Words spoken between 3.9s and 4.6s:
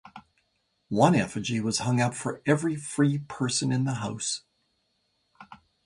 house.